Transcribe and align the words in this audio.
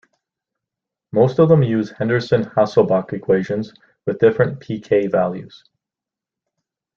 Most 1.11 1.37
of 1.37 1.47
them 1.47 1.61
use 1.61 1.91
Henderson-Hasselbalch 1.91 3.13
equation 3.13 3.63
with 4.07 4.17
different 4.17 4.59
pK 4.59 5.11
values. 5.11 5.63